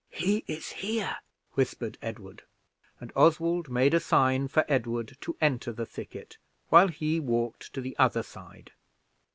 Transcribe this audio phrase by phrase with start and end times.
[0.09, 1.17] "He is here,"
[1.53, 2.41] whispered Edward;
[2.99, 6.39] and Oswald made a sign for Edward to enter the thicket,
[6.69, 8.71] while he walked to the other side.